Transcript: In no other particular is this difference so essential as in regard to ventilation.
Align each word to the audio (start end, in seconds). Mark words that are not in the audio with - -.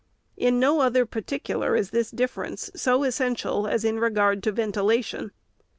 In 0.35 0.59
no 0.59 0.79
other 0.81 1.05
particular 1.05 1.75
is 1.75 1.91
this 1.91 2.09
difference 2.09 2.71
so 2.75 3.03
essential 3.03 3.67
as 3.67 3.85
in 3.85 3.99
regard 3.99 4.41
to 4.41 4.51
ventilation. 4.51 5.29